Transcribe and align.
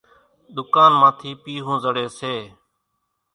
ۮُڪانَ 0.55 0.91
مان 0.99 1.11
ٿِي 1.19 1.31
پيۿون 1.43 1.77
زڙيَ 1.83 2.05
سي۔ 2.17 2.35